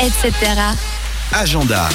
etc. 0.00 0.32
Agenda. 1.32 1.88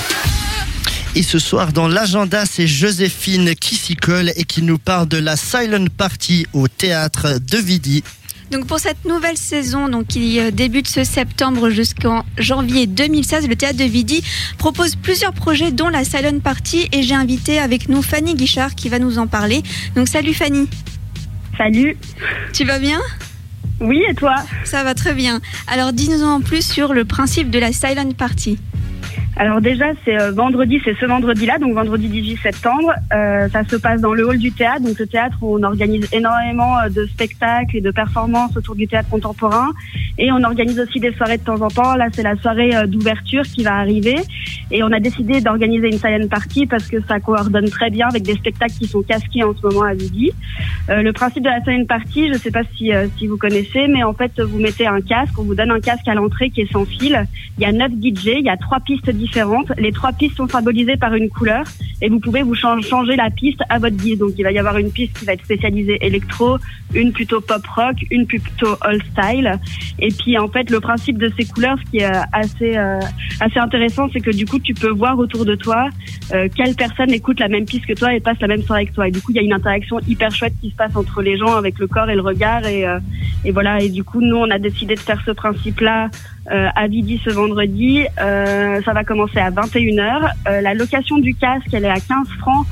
Et 1.16 1.24
ce 1.24 1.40
soir, 1.40 1.72
dans 1.72 1.88
l'agenda, 1.88 2.46
c'est 2.46 2.68
Joséphine 2.68 3.56
qui 3.56 3.76
s'y 3.76 3.96
colle 3.96 4.32
et 4.36 4.44
qui 4.44 4.62
nous 4.62 4.78
parle 4.78 5.08
de 5.08 5.18
la 5.18 5.36
Silent 5.38 5.86
Party 5.96 6.46
au 6.54 6.68
théâtre 6.68 7.40
de 7.40 7.58
Vidi. 7.58 8.04
Donc 8.52 8.68
pour 8.68 8.80
cette 8.80 9.06
nouvelle 9.06 9.38
saison, 9.38 9.88
donc 9.88 10.08
qui 10.08 10.40
euh, 10.40 10.52
débute 10.52 10.88
ce 10.88 11.04
septembre 11.04 11.70
jusqu'en 11.70 12.26
janvier 12.38 12.88
2016, 12.88 13.48
le 13.48 13.56
théâtre 13.56 13.78
de 13.78 13.86
Vidi 13.86 14.24
propose 14.58 14.96
plusieurs 14.96 15.34
projets, 15.34 15.72
dont 15.72 15.90
la 15.90 16.04
Silent 16.04 16.40
Party. 16.40 16.90
Et 16.92 17.04
j'ai 17.04 17.16
invité 17.16 17.60
avec 17.60 17.90
nous 17.90 18.02
Fanny 18.02 18.36
Guichard 18.36 18.76
qui 18.76 18.90
va 18.90 19.00
nous 19.00 19.18
en 19.18 19.28
parler. 19.28 19.64
Donc 19.96 20.08
salut 20.08 20.34
Fanny. 20.34 20.68
Salut. 21.58 21.96
Tu 22.52 22.66
vas 22.66 22.80
bien? 22.80 23.00
Oui, 23.84 24.02
et 24.10 24.14
toi 24.16 24.36
Ça 24.64 24.84
va 24.86 24.94
très 24.94 25.14
bien. 25.14 25.42
Alors 25.68 25.92
dis-nous 25.92 26.24
en 26.24 26.40
plus 26.40 26.66
sur 26.66 26.94
le 26.94 27.04
principe 27.04 27.50
de 27.50 27.60
la 27.60 27.74
Silent 27.74 28.12
Party. 28.18 28.58
Alors 29.36 29.62
déjà, 29.62 29.86
c'est 30.06 30.20
euh, 30.20 30.32
vendredi, 30.32 30.80
c'est 30.86 30.96
ce 31.00 31.06
vendredi-là, 31.06 31.58
donc 31.58 31.74
vendredi 31.74 32.08
18 32.08 32.38
septembre. 32.38 32.94
Euh, 33.14 33.50
ça 33.50 33.64
se 33.64 33.76
passe 33.76 34.00
dans 34.00 34.14
le 34.14 34.28
hall 34.28 34.38
du 34.38 34.52
théâtre. 34.52 34.82
Donc 34.82 35.00
le 35.00 35.08
théâtre, 35.08 35.38
où 35.42 35.58
on 35.58 35.64
organise 35.64 36.08
énormément 36.14 36.80
euh, 36.80 36.90
de 36.90 37.06
spectacles 37.08 37.78
et 37.78 37.82
de 37.82 37.90
performances 37.90 38.56
autour 38.56 38.76
du 38.76 38.88
théâtre 38.88 39.10
contemporain. 39.10 39.72
Et 40.20 40.32
on 40.32 40.44
organise 40.44 40.80
aussi 40.80 41.00
des 41.00 41.12
soirées 41.14 41.40
de 41.40 41.44
temps 41.44 41.60
en 41.62 41.68
temps. 41.68 41.96
Là, 41.96 42.08
c'est 42.14 42.22
la 42.22 42.36
soirée 42.36 42.70
d'ouverture 42.88 43.42
qui 43.42 43.64
va 43.64 43.76
arriver. 43.78 44.16
Et 44.70 44.84
on 44.84 44.92
a 44.92 45.00
décidé 45.00 45.42
d'organiser 45.42 45.88
une 45.88 45.98
silent 45.98 46.28
party 46.30 46.68
parce 46.68 46.88
que 46.88 46.98
ça 47.08 47.20
coordonne 47.20 47.70
très 47.70 47.90
bien 47.90 48.08
avec 48.08 48.22
des 48.22 48.36
spectacles 48.36 48.74
qui 48.74 48.88
sont 48.88 49.02
casqués 49.02 49.44
en 49.44 49.56
ce 49.56 49.66
moment 49.66 49.84
à 49.84 49.96
Vidi. 49.96 50.32
Euh, 50.90 51.02
le 51.02 51.14
principe 51.14 51.44
de 51.44 51.50
la 51.50 51.64
silent 51.64 51.86
party, 51.86 52.28
je 52.28 52.34
ne 52.34 52.38
sais 52.38 52.52
pas 52.52 52.64
si, 52.76 52.94
euh, 52.94 53.08
si 53.18 53.28
vous 53.28 53.38
connaissez, 53.38 53.88
mais 53.88 54.04
en 54.04 54.14
fait, 54.14 54.40
vous 54.42 54.60
mettez 54.60 54.86
un 54.86 55.00
casque, 55.00 55.34
on 55.38 55.44
vous 55.44 55.56
donne 55.56 55.72
un 55.72 55.80
casque 55.80 56.08
à 56.08 56.14
l'entrée 56.14 56.50
qui 56.50 56.62
est 56.62 56.72
sans 56.72 56.86
fil. 56.86 57.26
Il 57.58 57.64
y 57.64 57.66
a 57.66 57.72
neuf 57.72 57.92
DJ, 57.92 58.40
il 58.40 58.46
y 58.46 58.50
a 58.50 58.58
trois 58.58 58.82
pistes 58.82 59.10
différentes. 59.10 59.72
Les 59.78 59.94
trois 59.94 60.12
pistes 60.12 60.36
sont 60.36 60.48
symbolisées 60.48 60.98
par 60.98 61.14
une 61.14 61.30
couleur 61.30 61.64
et 62.04 62.10
vous 62.10 62.20
pouvez 62.20 62.44
vous 62.44 62.54
chan- 62.54 62.82
changer 62.82 63.16
la 63.16 63.30
piste 63.32 63.62
à 63.70 63.80
votre 63.80 63.96
guise. 63.96 64.20
Donc 64.20 64.32
il 64.38 64.44
va 64.44 64.52
y 64.52 64.60
avoir 64.60 64.78
une 64.78 64.92
piste 64.92 65.18
qui 65.18 65.26
va 65.26 65.34
être 65.34 65.46
spécialisée 65.46 65.98
électro, 66.02 66.58
une 66.94 67.14
plutôt 67.14 67.40
pop 67.40 67.66
rock, 67.76 67.96
une 68.12 68.28
plutôt 68.28 68.76
old 68.86 69.02
style. 69.12 69.50
Et 70.00 70.10
puis 70.10 70.38
en 70.38 70.50
fait 70.50 70.70
le 70.70 70.80
principe 70.82 71.18
de 71.18 71.32
ces 71.38 71.46
couleurs, 71.46 71.78
ce 71.84 71.90
qui 71.92 71.98
est 72.00 72.06
euh, 72.06 72.22
assez 72.34 72.78
euh, 72.78 73.00
assez 73.40 73.58
intéressant, 73.58 74.10
c'est 74.12 74.20
que 74.20 74.32
du 74.32 74.46
coup 74.46 74.60
tu 74.60 74.74
peux 74.74 74.90
voir 74.90 75.18
autour 75.18 75.46
de 75.46 75.56
toi 75.56 75.88
euh, 76.34 76.50
quelle 76.54 76.76
personne 76.76 77.12
écoute 77.12 77.40
la 77.40 77.48
même 77.48 77.66
piste 77.66 77.86
que 77.86 77.94
toi 77.94 78.14
et 78.14 78.20
passe 78.20 78.40
la 78.42 78.48
même 78.48 78.64
soirée 78.64 78.86
que 78.86 78.94
toi. 78.94 79.08
Et 79.08 79.12
du 79.12 79.22
coup 79.22 79.32
il 79.32 79.38
y 79.38 79.40
a 79.40 79.44
une 79.44 79.54
interaction 79.54 80.00
hyper 80.08 80.32
chouette 80.32 80.54
qui 80.62 80.70
se 80.72 80.76
passe 80.76 80.96
entre 80.96 81.22
les 81.22 81.38
gens 81.38 81.56
avec 81.56 81.80
le 81.80 81.88
corps 81.88 82.10
et 82.10 82.16
le 82.16 82.22
regard 82.22 82.66
et 82.68 82.86
euh, 82.86 83.00
et 83.46 83.52
voilà. 83.52 83.80
Et 83.82 83.88
du 83.90 84.04
coup 84.04 84.20
nous 84.20 84.36
on 84.36 84.50
a 84.52 84.60
décidé 84.60 84.96
de 84.96 85.00
faire 85.00 85.22
ce 85.26 85.32
principe-là 85.32 86.10
euh, 86.52 86.68
à 86.76 86.88
Vidi 86.88 87.22
ce 87.24 87.30
vendredi. 87.30 88.06
Euh, 88.20 88.82
ça 88.84 88.94
va 88.94 89.04
commencer 89.04 89.40
à 89.40 89.50
21h. 89.50 90.30
Euh, 90.48 90.62
la 90.62 90.74
location 90.74 91.18
du 91.18 91.34
casque, 91.36 91.68
elle 91.72 91.86
est 91.86 91.90
à 91.90 92.00
15 92.00 92.28
francs, 92.40 92.68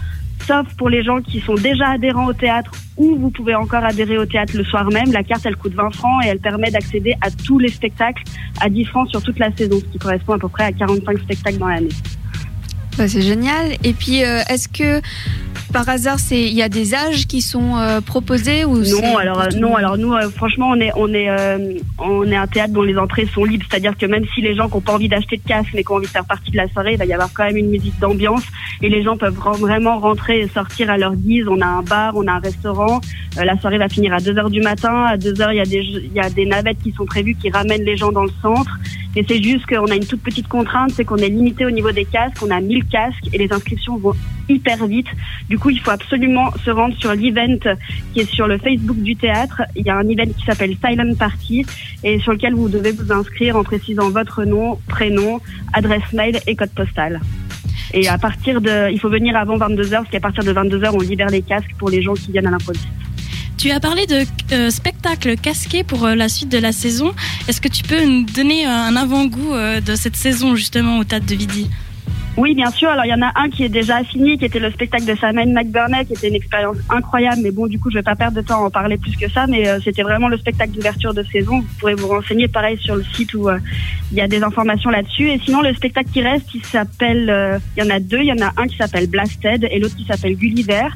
sauf 0.45 0.67
pour 0.77 0.89
les 0.89 1.03
gens 1.03 1.21
qui 1.21 1.39
sont 1.39 1.55
déjà 1.55 1.91
adhérents 1.91 2.25
au 2.25 2.33
théâtre 2.33 2.71
ou 2.97 3.15
vous 3.15 3.29
pouvez 3.29 3.55
encore 3.55 3.83
adhérer 3.85 4.17
au 4.17 4.25
théâtre 4.25 4.57
le 4.57 4.65
soir 4.65 4.85
même. 4.91 5.11
La 5.13 5.23
carte, 5.23 5.45
elle 5.45 5.55
coûte 5.55 5.73
20 5.73 5.91
francs 5.91 6.25
et 6.25 6.27
elle 6.27 6.39
permet 6.39 6.69
d'accéder 6.69 7.15
à 7.21 7.31
tous 7.31 7.59
les 7.59 7.69
spectacles 7.69 8.23
à 8.59 8.69
10 8.69 8.85
francs 8.85 9.09
sur 9.09 9.21
toute 9.21 9.39
la 9.39 9.55
saison, 9.55 9.79
ce 9.79 9.85
qui 9.85 9.99
correspond 9.99 10.33
à 10.33 10.39
peu 10.39 10.49
près 10.49 10.65
à 10.65 10.71
45 10.73 11.19
spectacles 11.19 11.57
dans 11.57 11.69
l'année. 11.69 11.89
Bah, 12.97 13.07
c'est 13.07 13.21
génial. 13.21 13.71
Et 13.85 13.93
puis 13.93 14.17
est-ce 14.17 14.67
que 14.67 15.01
par 15.71 15.87
hasard 15.89 16.19
c'est 16.19 16.41
il 16.41 16.53
y 16.53 16.61
a 16.61 16.69
des 16.69 16.93
âges 16.93 17.25
qui 17.27 17.41
sont 17.41 17.77
euh, 17.77 18.01
proposés 18.01 18.65
ou 18.65 18.77
Non, 18.77 19.17
alors 19.17 19.47
non, 19.57 19.75
alors 19.75 19.97
nous, 19.97 20.13
euh, 20.13 20.29
franchement, 20.29 20.69
on 20.69 20.79
est 20.79 20.91
on 20.95 21.13
est 21.13 21.29
euh, 21.29 21.73
on 21.99 22.25
est 22.29 22.35
un 22.35 22.47
théâtre 22.47 22.73
dont 22.73 22.81
les 22.81 22.97
entrées 22.97 23.27
sont 23.33 23.43
libres, 23.45 23.65
c'est-à-dire 23.69 23.97
que 23.97 24.05
même 24.05 24.23
si 24.33 24.41
les 24.41 24.55
gens 24.55 24.67
qui 24.67 24.75
n'ont 24.75 24.81
pas 24.81 24.93
envie 24.93 25.07
d'acheter 25.09 25.37
de 25.37 25.47
casque 25.47 25.69
mais 25.73 25.83
qui 25.83 25.91
ont 25.91 25.95
envie 25.95 26.07
de 26.07 26.11
faire 26.11 26.25
partie 26.25 26.51
de 26.51 26.57
la 26.57 26.67
soirée, 26.69 26.93
il 26.93 26.97
va 26.97 27.05
y 27.05 27.13
avoir 27.13 27.29
quand 27.33 27.43
même 27.45 27.57
une 27.57 27.69
musique 27.69 27.97
d'ambiance 27.99 28.43
et 28.81 28.89
les 28.89 29.03
gens 29.03 29.15
peuvent 29.17 29.35
vra- 29.37 29.57
vraiment 29.57 29.97
rentrer 29.99 30.41
et 30.41 30.47
sortir 30.47 30.89
à 30.89 30.97
leur 30.97 31.15
guise. 31.15 31.45
On 31.49 31.61
a 31.61 31.65
un 31.65 31.81
bar, 31.83 32.13
on 32.15 32.27
a 32.27 32.33
un 32.33 32.39
restaurant. 32.39 32.99
Euh, 33.37 33.43
la 33.45 33.57
soirée 33.59 33.77
va 33.77 33.87
finir 33.89 34.13
à 34.13 34.17
2 34.19 34.37
heures 34.37 34.49
du 34.49 34.61
matin. 34.61 35.05
À 35.05 35.17
2 35.17 35.41
heures, 35.41 35.51
il 35.53 35.57
y 35.57 35.61
a 35.61 35.65
des 35.65 35.79
il 35.81 36.13
y 36.13 36.19
a 36.19 36.29
des 36.29 36.45
navettes 36.45 36.77
qui 36.83 36.91
sont 36.91 37.05
prévues 37.05 37.35
qui 37.41 37.49
ramènent 37.49 37.83
les 37.85 37.97
gens 37.97 38.11
dans 38.11 38.23
le 38.23 38.31
centre. 38.41 38.71
Et 39.15 39.25
c'est 39.27 39.41
juste 39.43 39.65
qu'on 39.65 39.87
a 39.87 39.95
une 39.95 40.05
toute 40.05 40.21
petite 40.21 40.47
contrainte, 40.47 40.91
c'est 40.91 41.03
qu'on 41.03 41.17
est 41.17 41.29
limité 41.29 41.65
au 41.65 41.71
niveau 41.71 41.91
des 41.91 42.05
casques. 42.05 42.37
On 42.41 42.49
a 42.49 42.61
1000 42.61 42.85
casques 42.85 43.27
et 43.33 43.37
les 43.37 43.51
inscriptions 43.51 43.97
vont 43.97 44.13
hyper 44.47 44.85
vite. 44.87 45.07
Du 45.49 45.59
coup, 45.59 45.69
il 45.69 45.79
faut 45.79 45.91
absolument 45.91 46.51
se 46.63 46.71
rendre 46.71 46.95
sur 46.97 47.13
l'event 47.13 47.57
qui 48.13 48.21
est 48.21 48.29
sur 48.29 48.47
le 48.47 48.57
Facebook 48.57 48.97
du 48.97 49.15
théâtre. 49.15 49.63
Il 49.75 49.85
y 49.85 49.89
a 49.89 49.97
un 49.97 50.07
event 50.07 50.31
qui 50.37 50.45
s'appelle 50.45 50.75
Silent 50.83 51.15
Party 51.15 51.65
et 52.03 52.19
sur 52.19 52.31
lequel 52.31 52.53
vous 52.53 52.69
devez 52.69 52.91
vous 52.91 53.11
inscrire 53.11 53.57
en 53.57 53.63
précisant 53.63 54.09
votre 54.09 54.45
nom, 54.45 54.79
prénom, 54.87 55.41
adresse 55.73 56.13
mail 56.13 56.39
et 56.47 56.55
code 56.55 56.71
postal. 56.71 57.19
Et 57.93 58.07
à 58.07 58.17
partir 58.17 58.61
de, 58.61 58.89
il 58.91 58.99
faut 58.99 59.09
venir 59.09 59.35
avant 59.35 59.57
22h 59.57 59.91
parce 59.91 60.09
qu'à 60.09 60.19
partir 60.21 60.43
de 60.43 60.53
22h, 60.53 60.91
on 60.93 61.01
libère 61.01 61.27
les 61.27 61.41
casques 61.41 61.75
pour 61.77 61.89
les 61.89 62.01
gens 62.01 62.13
qui 62.13 62.31
viennent 62.31 62.47
à 62.47 62.51
l'improviste. 62.51 62.87
Tu 63.61 63.69
as 63.69 63.79
parlé 63.79 64.07
de 64.07 64.25
euh, 64.53 64.71
spectacle 64.71 65.37
casqué 65.37 65.83
pour 65.83 66.03
euh, 66.05 66.15
la 66.15 66.29
suite 66.29 66.49
de 66.49 66.57
la 66.57 66.71
saison. 66.71 67.13
Est-ce 67.47 67.61
que 67.61 67.67
tu 67.67 67.83
peux 67.83 68.03
nous 68.03 68.23
donner 68.23 68.65
euh, 68.65 68.71
un 68.71 68.95
avant-goût 68.95 69.53
euh, 69.53 69.79
de 69.79 69.93
cette 69.93 70.15
saison 70.15 70.55
justement 70.55 70.97
au 70.97 71.03
Théâtre 71.03 71.27
de 71.27 71.35
Vidi? 71.35 71.69
Oui, 72.37 72.55
bien 72.55 72.71
sûr. 72.71 72.89
Alors, 72.89 73.05
il 73.05 73.09
y 73.09 73.13
en 73.13 73.21
a 73.21 73.31
un 73.35 73.51
qui 73.51 73.63
est 73.63 73.69
déjà 73.69 74.03
fini, 74.03 74.39
qui 74.39 74.45
était 74.45 74.57
le 74.57 74.71
spectacle 74.71 75.05
de 75.05 75.13
Samuel 75.13 75.49
McBurney, 75.53 76.05
qui 76.05 76.13
était 76.13 76.29
une 76.29 76.33
expérience 76.33 76.77
incroyable. 76.89 77.41
Mais 77.43 77.51
bon, 77.51 77.67
du 77.67 77.77
coup, 77.77 77.91
je 77.91 77.99
vais 77.99 78.01
pas 78.01 78.15
perdre 78.15 78.35
de 78.35 78.41
temps 78.41 78.63
à 78.63 78.65
en 78.65 78.71
parler 78.71 78.97
plus 78.97 79.15
que 79.15 79.29
ça. 79.29 79.45
Mais 79.45 79.63
c'était 79.83 80.01
vraiment 80.01 80.27
le 80.27 80.39
spectacle 80.39 80.71
d'ouverture 80.71 81.13
de 81.13 81.21
saison. 81.21 81.59
Vous 81.59 81.67
pourrez 81.79 81.93
vous 81.93 82.07
renseigner, 82.07 82.47
pareil, 82.47 82.79
sur 82.81 82.95
le 82.95 83.03
site 83.13 83.35
où 83.35 83.47
il 84.11 84.17
y 84.17 84.21
a 84.21 84.27
des 84.27 84.41
informations 84.41 84.89
là-dessus. 84.89 85.29
Et 85.29 85.39
sinon, 85.45 85.61
le 85.61 85.71
spectacle 85.75 86.09
qui 86.11 86.23
reste, 86.23 86.47
il 86.55 86.65
s'appelle... 86.65 87.61
Il 87.77 87.83
y 87.83 87.85
en 87.85 87.91
a 87.91 87.99
deux. 87.99 88.21
Il 88.21 88.27
y 88.27 88.33
en 88.33 88.43
a 88.43 88.53
un 88.57 88.65
qui 88.65 88.77
s'appelle 88.77 89.07
Blasted 89.07 89.67
et 89.69 89.77
l'autre 89.77 89.97
qui 89.97 90.05
s'appelle 90.05 90.35
Gulliver 90.35 90.87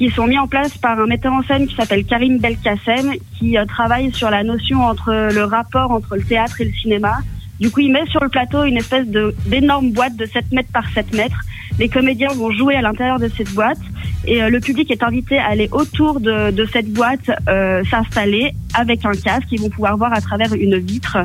qui 0.00 0.08
sont 0.08 0.26
mis 0.26 0.38
en 0.38 0.48
place 0.48 0.78
par 0.78 0.98
un 0.98 1.06
metteur 1.06 1.30
en 1.30 1.42
scène 1.42 1.66
qui 1.66 1.74
s'appelle 1.74 2.06
Karim 2.06 2.38
Belkacem, 2.38 3.12
qui 3.38 3.58
euh, 3.58 3.66
travaille 3.66 4.10
sur 4.14 4.30
la 4.30 4.42
notion 4.42 4.82
entre 4.82 5.28
le 5.30 5.44
rapport 5.44 5.90
entre 5.90 6.16
le 6.16 6.22
théâtre 6.22 6.58
et 6.62 6.64
le 6.64 6.72
cinéma. 6.72 7.18
Du 7.60 7.70
coup, 7.70 7.80
il 7.80 7.92
met 7.92 8.06
sur 8.06 8.22
le 8.22 8.30
plateau 8.30 8.64
une 8.64 8.78
espèce 8.78 9.06
d'énorme 9.44 9.90
boîte 9.90 10.16
de 10.16 10.24
7 10.24 10.52
mètres 10.52 10.72
par 10.72 10.88
7 10.88 11.14
mètres. 11.14 11.40
Les 11.78 11.90
comédiens 11.90 12.32
vont 12.34 12.50
jouer 12.50 12.76
à 12.76 12.80
l'intérieur 12.80 13.18
de 13.18 13.28
cette 13.28 13.52
boîte 13.52 13.76
et 14.26 14.42
euh, 14.42 14.48
le 14.48 14.58
public 14.60 14.90
est 14.90 15.02
invité 15.02 15.36
à 15.36 15.48
aller 15.48 15.68
autour 15.70 16.18
de, 16.18 16.50
de 16.50 16.64
cette 16.64 16.90
boîte, 16.90 17.30
euh, 17.50 17.84
s'installer 17.90 18.52
avec 18.72 19.04
un 19.04 19.12
casque. 19.12 19.48
Ils 19.52 19.60
vont 19.60 19.68
pouvoir 19.68 19.98
voir 19.98 20.14
à 20.14 20.22
travers 20.22 20.54
une 20.54 20.78
vitre 20.78 21.18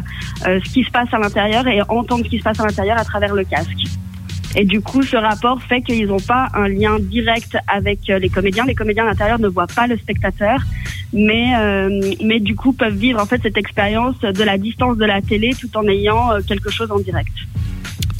euh, 0.45 0.59
ce 0.65 0.73
qui 0.73 0.83
se 0.83 0.91
passe 0.91 1.07
à 1.13 1.17
l'intérieur 1.17 1.65
et 1.65 1.79
entendre 1.87 2.25
ce 2.25 2.29
qui 2.29 2.39
se 2.39 2.43
passe 2.43 2.59
à 2.59 2.65
l'intérieur 2.65 2.97
à 2.97 3.05
travers 3.05 3.33
le 3.33 3.45
casque. 3.45 3.87
Et 4.57 4.63
du 4.63 4.79
coup, 4.81 5.03
ce 5.03 5.17
rapport 5.17 5.61
fait 5.61 5.81
qu'ils 5.81 6.07
n'ont 6.07 6.19
pas 6.19 6.47
un 6.53 6.69
lien 6.69 6.97
direct 6.99 7.57
avec 7.67 8.09
euh, 8.09 8.19
les 8.19 8.29
comédiens. 8.29 8.65
Les 8.65 8.75
comédiens 8.75 9.03
à 9.03 9.07
l'intérieur 9.07 9.39
ne 9.39 9.49
voient 9.49 9.67
pas 9.67 9.85
le 9.85 9.97
spectateur, 9.97 10.61
mais 11.11 11.53
euh, 11.57 12.13
mais 12.23 12.39
du 12.39 12.55
coup 12.55 12.71
peuvent 12.71 12.95
vivre 12.95 13.21
en 13.21 13.25
fait 13.25 13.41
cette 13.43 13.57
expérience 13.57 14.17
de 14.21 14.43
la 14.43 14.57
distance 14.57 14.97
de 14.97 15.05
la 15.05 15.21
télé 15.21 15.51
tout 15.59 15.75
en 15.75 15.85
ayant 15.87 16.31
euh, 16.31 16.39
quelque 16.47 16.71
chose 16.71 16.89
en 16.89 16.99
direct. 16.99 17.33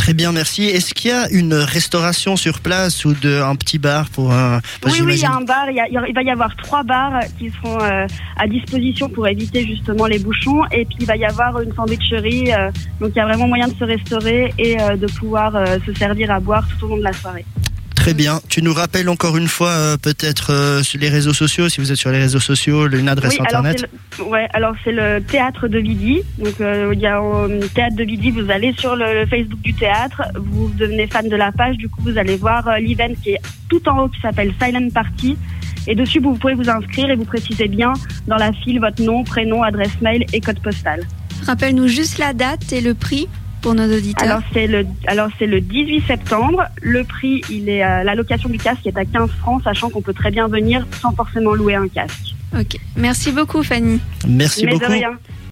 Très 0.05 0.13
bien, 0.13 0.31
merci. 0.31 0.66
Est-ce 0.66 0.93
qu'il 0.93 1.09
y 1.09 1.13
a 1.16 1.27
une 1.31 1.55
restauration 1.55 2.35
sur 2.35 2.59
place 2.59 3.05
ou 3.05 3.16
de, 3.16 3.41
un 3.41 3.55
petit 3.55 3.79
bar 3.79 4.07
pour 4.11 4.31
un... 4.31 4.61
parce 4.79 4.93
oui, 4.93 4.99
que 4.99 5.05
oui, 5.05 5.16
il 5.16 5.21
y 5.21 5.25
a 5.25 5.31
un 5.33 5.41
bar. 5.41 5.66
Il, 5.71 5.75
y 5.77 5.79
a- 5.79 6.13
va 6.13 6.21
y 6.21 6.29
avoir 6.29 6.55
trois 6.57 6.83
bars 6.83 7.21
qui 7.39 7.49
seront 7.49 7.79
euh, 7.81 8.05
à 8.38 8.47
disposition 8.47 9.09
pour 9.09 9.27
éviter 9.27 9.66
justement 9.66 10.05
les 10.05 10.19
bouchons. 10.19 10.61
Et 10.71 10.85
puis 10.85 10.97
il 10.99 11.07
va 11.07 11.16
y 11.17 11.25
avoir 11.25 11.59
une 11.59 11.73
sandwicherie. 11.73 12.53
euh, 12.53 12.69
donc 13.01 13.13
il 13.16 13.17
y 13.17 13.19
a 13.19 13.25
vraiment 13.25 13.47
moyen 13.47 13.67
de 13.67 13.73
se 13.73 13.83
restaurer 13.83 14.53
et 14.59 14.79
euh, 14.79 14.95
de 14.95 15.07
pouvoir 15.07 15.55
euh, 15.55 15.79
se 15.83 15.91
servir 15.95 16.29
à 16.29 16.39
boire 16.39 16.67
tout 16.67 16.85
au 16.85 16.89
long 16.89 16.97
de 16.97 17.03
la 17.03 17.13
soirée. 17.13 17.43
Très 18.05 18.13
bien. 18.13 18.39
Tu 18.49 18.61
nous 18.61 18.71
rappelles 18.71 19.09
encore 19.09 19.35
une 19.35 19.47
fois, 19.47 19.69
euh, 19.69 19.97
peut-être 19.97 20.53
euh, 20.53 20.83
sur 20.83 20.99
les 20.99 21.09
réseaux 21.09 21.33
sociaux, 21.33 21.69
si 21.69 21.81
vous 21.81 21.91
êtes 21.91 21.97
sur 21.97 22.11
les 22.11 22.19
réseaux 22.19 22.39
sociaux, 22.39 22.88
une 22.88 23.09
adresse 23.09 23.31
Oui, 23.31 23.39
alors 23.39 23.66
internet. 23.66 23.89
le, 24.19 24.23
ouais, 24.25 24.47
alors 24.53 24.75
c'est 24.83 24.91
le 24.91 25.23
théâtre 25.23 25.67
de 25.67 25.79
Vidi. 25.79 26.21
Donc 26.38 26.61
euh, 26.61 26.91
il 26.93 26.99
y 26.99 27.07
a 27.07 27.19
euh, 27.19 27.59
théâtre 27.73 27.95
de 27.95 28.03
Vidi. 28.03 28.29
Vous 28.29 28.51
allez 28.51 28.73
sur 28.73 28.95
le, 28.95 29.21
le 29.21 29.25
Facebook 29.25 29.59
du 29.61 29.73
théâtre, 29.73 30.22
vous 30.35 30.72
devenez 30.78 31.07
fan 31.07 31.28
de 31.28 31.35
la 31.35 31.52
page. 31.52 31.78
Du 31.78 31.90
coup, 31.90 31.99
vous 32.03 32.16
allez 32.19 32.35
voir 32.35 32.67
euh, 32.67 32.78
l'event 32.78 33.11
qui 33.23 33.31
est 33.31 33.41
tout 33.72 33.81
en 33.90 34.03
haut 34.03 34.09
qui 34.09 34.22
s'appelle 34.22 34.53
Silent 34.61 34.87
Party. 34.93 35.35
Et 35.87 35.96
dessus, 35.96 36.19
vous 36.19 36.35
pouvez 36.35 36.53
vous 36.53 36.69
inscrire 36.69 37.09
et 37.09 37.16
vous 37.16 37.25
précisez 37.25 37.67
bien 37.67 37.93
dans 38.28 38.37
la 38.37 38.53
file 38.53 38.79
votre 38.79 39.01
nom, 39.01 39.23
prénom, 39.23 39.63
adresse 39.63 39.99
mail 40.01 40.28
et 40.31 40.41
code 40.41 40.59
postal. 40.59 41.01
Rappelle-nous 41.47 41.87
juste 41.87 42.19
la 42.19 42.34
date 42.34 42.72
et 42.72 42.81
le 42.81 42.93
prix 42.93 43.28
pour 43.66 43.73
nos 43.73 43.91
auditeurs. 43.91 44.28
Alors 44.29 44.41
c'est 44.53 44.67
le 44.67 44.85
alors 45.08 45.29
c'est 45.40 45.47
le 45.47 45.59
18 45.59 46.06
septembre. 46.06 46.66
Le 46.84 47.03
prix, 47.03 47.41
il 47.50 47.67
est 47.67 47.84
euh, 47.84 48.03
la 48.03 48.14
location 48.14 48.47
du 48.47 48.59
casque 48.59 48.85
est 48.85 48.96
à 48.96 49.06
15 49.06 49.28
francs, 49.40 49.64
sachant 49.64 49.90
qu'on 49.90 50.03
peut 50.03 50.14
très 50.14 50.29
bien 50.29 50.47
venir 50.47 50.85
sans 51.02 51.12
forcément 51.14 51.56
louer 51.56 51.73
un 51.73 51.88
casque. 51.88 52.35
Ok. 52.56 52.78
Merci 52.96 53.32
beaucoup 53.32 53.64
Fanny. 53.64 54.00
Merci 54.28 54.66
Mais 54.67 54.73
beaucoup. 54.73 54.85
de 54.85 54.91
rien. 54.91 55.17